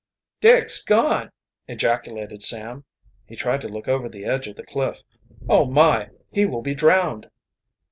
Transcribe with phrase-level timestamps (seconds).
[0.39, 1.31] "Dick's gone!"
[1.67, 2.85] ejaculated Sam.
[3.27, 5.03] He tried to look over the edge of the cliff.
[5.47, 6.09] "Oh, my!
[6.31, 7.29] He will be drowned!"